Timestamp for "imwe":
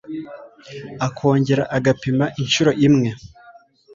2.87-3.09